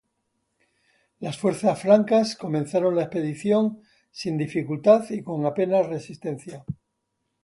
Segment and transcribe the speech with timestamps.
[1.19, 6.65] Las fuerzas francas comenzaron la expedición sin dificultad y con apenas resistencia.